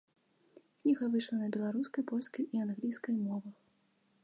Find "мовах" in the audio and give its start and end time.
3.27-3.55